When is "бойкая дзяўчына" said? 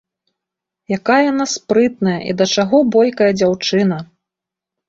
2.97-3.97